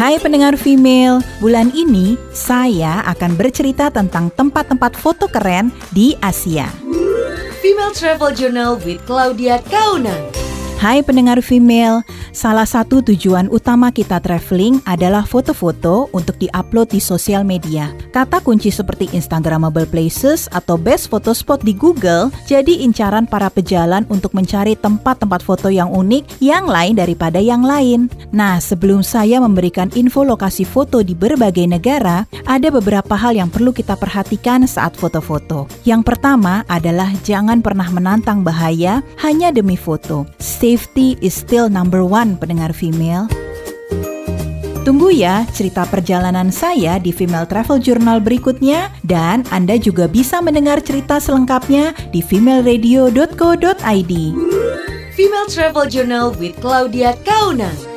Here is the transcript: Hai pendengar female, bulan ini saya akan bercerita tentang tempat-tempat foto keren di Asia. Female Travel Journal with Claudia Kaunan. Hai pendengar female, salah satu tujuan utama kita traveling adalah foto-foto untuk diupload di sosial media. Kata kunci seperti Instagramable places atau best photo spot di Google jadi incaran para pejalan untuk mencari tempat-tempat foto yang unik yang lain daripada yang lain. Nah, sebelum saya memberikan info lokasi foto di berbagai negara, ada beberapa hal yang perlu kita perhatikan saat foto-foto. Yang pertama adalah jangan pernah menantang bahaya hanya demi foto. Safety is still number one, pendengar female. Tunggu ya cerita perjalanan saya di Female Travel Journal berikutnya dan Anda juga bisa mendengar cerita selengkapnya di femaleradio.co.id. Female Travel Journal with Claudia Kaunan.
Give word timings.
Hai 0.00 0.16
pendengar 0.16 0.56
female, 0.56 1.20
bulan 1.44 1.76
ini 1.76 2.16
saya 2.32 3.04
akan 3.04 3.36
bercerita 3.36 3.92
tentang 3.92 4.32
tempat-tempat 4.32 4.96
foto 4.96 5.28
keren 5.28 5.68
di 5.92 6.16
Asia. 6.24 6.72
Female 7.60 7.92
Travel 7.92 8.32
Journal 8.32 8.80
with 8.80 9.04
Claudia 9.04 9.60
Kaunan. 9.68 10.49
Hai 10.80 11.04
pendengar 11.04 11.44
female, 11.44 12.00
salah 12.32 12.64
satu 12.64 13.04
tujuan 13.04 13.52
utama 13.52 13.92
kita 13.92 14.16
traveling 14.16 14.80
adalah 14.88 15.28
foto-foto 15.28 16.08
untuk 16.16 16.40
diupload 16.40 16.96
di 16.96 17.04
sosial 17.04 17.44
media. 17.44 17.92
Kata 18.16 18.40
kunci 18.40 18.72
seperti 18.72 19.12
Instagramable 19.12 19.84
places 19.84 20.48
atau 20.48 20.80
best 20.80 21.12
photo 21.12 21.36
spot 21.36 21.60
di 21.68 21.76
Google 21.76 22.32
jadi 22.48 22.80
incaran 22.80 23.28
para 23.28 23.52
pejalan 23.52 24.08
untuk 24.08 24.32
mencari 24.32 24.72
tempat-tempat 24.72 25.44
foto 25.44 25.68
yang 25.68 25.92
unik 25.92 26.40
yang 26.40 26.64
lain 26.64 26.96
daripada 26.96 27.36
yang 27.36 27.60
lain. 27.60 28.08
Nah, 28.32 28.56
sebelum 28.56 29.04
saya 29.04 29.36
memberikan 29.36 29.92
info 29.92 30.24
lokasi 30.24 30.64
foto 30.64 31.04
di 31.04 31.12
berbagai 31.12 31.68
negara, 31.68 32.24
ada 32.48 32.72
beberapa 32.72 33.20
hal 33.20 33.36
yang 33.36 33.52
perlu 33.52 33.76
kita 33.76 34.00
perhatikan 34.00 34.64
saat 34.64 34.96
foto-foto. 34.96 35.68
Yang 35.84 36.08
pertama 36.08 36.64
adalah 36.72 37.12
jangan 37.20 37.60
pernah 37.60 37.92
menantang 37.92 38.40
bahaya 38.40 39.04
hanya 39.20 39.52
demi 39.52 39.76
foto. 39.76 40.24
Safety 40.70 41.18
is 41.18 41.34
still 41.34 41.66
number 41.66 42.06
one, 42.06 42.38
pendengar 42.38 42.70
female. 42.70 43.26
Tunggu 44.86 45.10
ya 45.10 45.42
cerita 45.50 45.82
perjalanan 45.82 46.54
saya 46.54 47.02
di 47.02 47.10
Female 47.10 47.42
Travel 47.42 47.82
Journal 47.82 48.22
berikutnya 48.22 48.94
dan 49.02 49.42
Anda 49.50 49.82
juga 49.82 50.06
bisa 50.06 50.38
mendengar 50.38 50.78
cerita 50.78 51.18
selengkapnya 51.18 51.90
di 52.14 52.22
femaleradio.co.id. 52.22 54.12
Female 55.18 55.48
Travel 55.50 55.90
Journal 55.90 56.38
with 56.38 56.54
Claudia 56.62 57.18
Kaunan. 57.26 57.89